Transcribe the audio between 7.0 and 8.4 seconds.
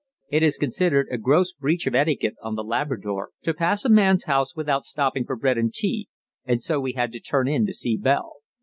to turn in to see Bell.